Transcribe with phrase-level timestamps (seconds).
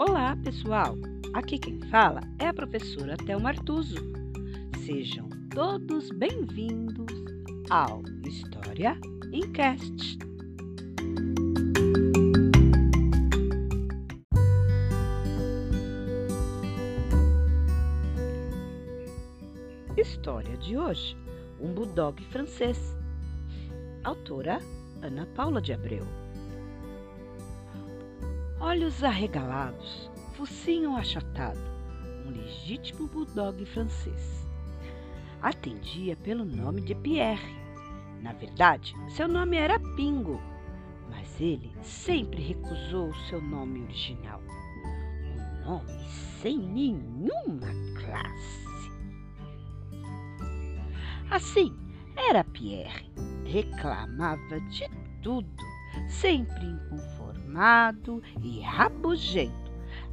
[0.00, 0.96] Olá, pessoal!
[1.34, 3.96] Aqui quem fala é a professora Thelma Artuso.
[4.82, 7.04] Sejam todos bem-vindos
[7.68, 8.98] ao História
[9.30, 10.18] em Cast.
[19.98, 21.14] História de hoje:
[21.60, 22.96] Um Bulldog francês.
[24.02, 24.60] Autora
[25.02, 26.06] Ana Paula de Abreu.
[28.62, 31.58] Olhos arregalados, focinho achatado,
[32.26, 34.46] um legítimo bulldog francês.
[35.40, 37.56] Atendia pelo nome de Pierre.
[38.20, 40.38] Na verdade, seu nome era Pingo,
[41.08, 44.42] mas ele sempre recusou o seu nome original.
[44.44, 46.04] Um nome
[46.42, 48.90] sem nenhuma classe.
[51.30, 51.74] Assim,
[52.14, 53.10] era Pierre.
[53.46, 54.86] Reclamava de
[55.22, 55.48] tudo,
[56.10, 56.66] sempre
[57.50, 59.70] inconformado e rabugento.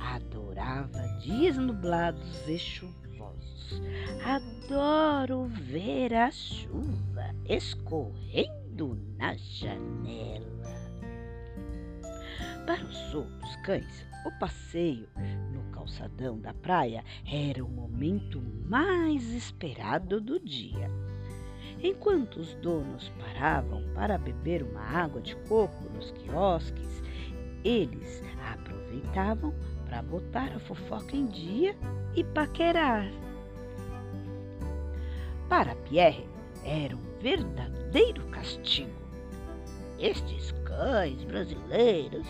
[0.00, 3.80] Adorava dias nublados e chuvosos.
[4.24, 10.50] Adoro ver a chuva escorrendo na janela.
[12.66, 15.08] Para os outros cães, o passeio
[15.52, 20.90] no calçadão da praia era o momento mais esperado do dia.
[21.82, 27.02] Enquanto os donos paravam para beber uma água de coco nos quiosques,
[27.64, 28.22] eles
[28.52, 29.54] aproveitavam
[29.86, 31.76] para botar a fofoca em dia
[32.14, 33.10] e paquerar.
[35.48, 36.28] Para Pierre,
[36.64, 38.90] era um verdadeiro castigo.
[39.98, 42.26] Estes cães brasileiros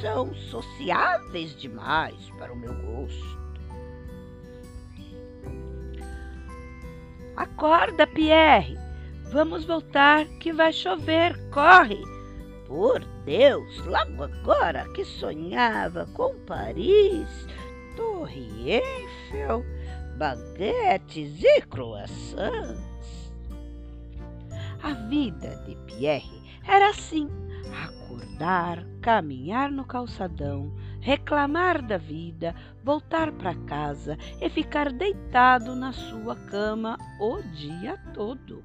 [0.00, 3.38] são sociáveis demais para o meu gosto.
[7.36, 8.76] Acorda, Pierre!
[9.30, 11.38] Vamos voltar que vai chover.
[11.50, 12.17] Corre!
[12.68, 17.46] Por Deus, logo agora que sonhava com Paris,
[17.96, 19.64] Torre Eiffel,
[20.18, 23.32] baguetes e croissants.
[24.82, 27.30] A vida de Pierre era assim:
[27.82, 30.70] acordar, caminhar no calçadão,
[31.00, 38.62] reclamar da vida, voltar para casa e ficar deitado na sua cama o dia todo,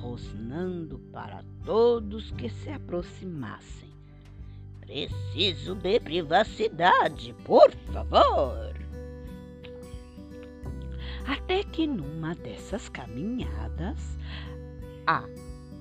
[0.00, 3.88] rosnando para todos que se aproximassem.
[4.80, 8.74] Preciso de privacidade, por favor.
[11.26, 14.16] Até que numa dessas caminhadas,
[15.06, 15.24] a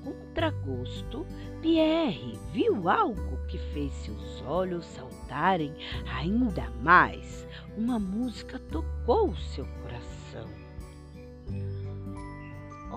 [0.03, 1.25] contragosto,
[1.61, 5.73] Pierre viu algo que fez seus olhos saltarem
[6.13, 7.47] ainda mais.
[7.77, 10.47] Uma música tocou seu coração.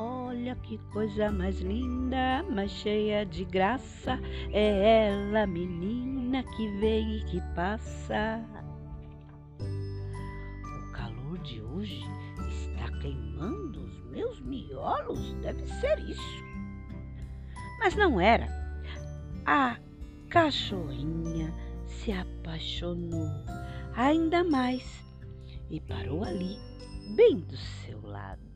[0.02, 4.18] Olha que coisa mais linda, mais cheia de graça.
[4.50, 8.42] É ela, menina, que vem e que passa.
[9.58, 12.02] O calor de hoje
[12.48, 15.34] está queimando os meus miolos.
[15.42, 16.44] Deve ser isso.
[17.78, 18.48] Mas não era.
[19.44, 19.76] A
[20.30, 21.52] cachorrinha
[21.84, 23.28] se apaixonou
[23.94, 25.04] ainda mais
[25.68, 26.56] e parou ali,
[27.14, 28.49] bem do seu lado.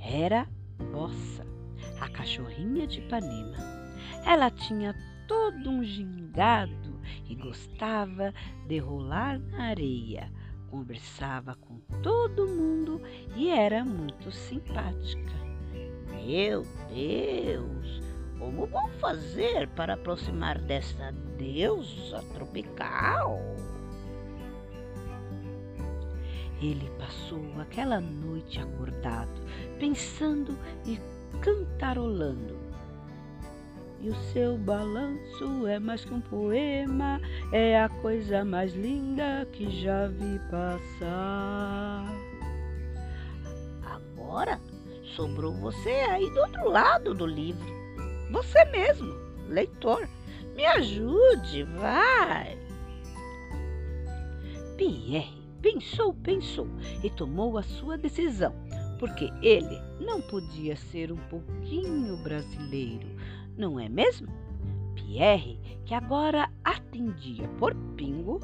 [0.00, 0.48] Era
[0.92, 1.46] Bossa,
[2.00, 3.56] a cachorrinha de Ipanema.
[4.24, 4.94] Ela tinha
[5.28, 8.34] todo um gingado e gostava
[8.66, 10.32] de rolar na areia.
[10.70, 13.00] Conversava com todo mundo
[13.36, 15.32] e era muito simpática.
[16.10, 18.00] Meu Deus!
[18.38, 23.38] Como vou fazer para aproximar dessa deusa tropical?
[26.60, 29.40] Ele passou aquela noite acordado,
[29.78, 31.00] pensando e
[31.40, 32.58] cantarolando.
[34.02, 37.20] E o seu balanço é mais que um poema,
[37.52, 42.14] é a coisa mais linda que já vi passar.
[43.82, 44.60] Agora
[45.16, 47.66] sobrou você aí do outro lado do livro.
[48.30, 49.12] Você mesmo,
[49.48, 50.08] leitor.
[50.54, 52.58] Me ajude, vai.
[54.76, 56.66] Pierre pensou, pensou
[57.02, 58.54] e tomou a sua decisão,
[58.98, 63.08] porque ele não podia ser um pouquinho brasileiro,
[63.56, 64.28] não é mesmo?
[64.94, 68.40] Pierre, que agora atendia por pingo,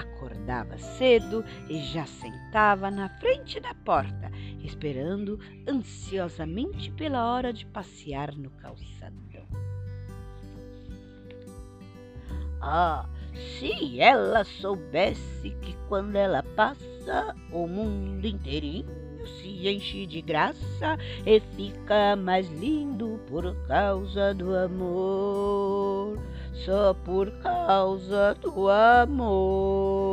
[0.00, 4.30] acordava cedo e já sentava na frente da porta,
[4.62, 5.38] esperando
[5.68, 9.22] ansiosamente pela hora de passear no calçadão.
[12.60, 20.98] Ah, se ela soubesse que quando ela passa, o mundo inteirinho se enche de graça
[21.24, 26.18] e fica mais lindo por causa do amor.
[26.64, 30.12] só por causa do amor.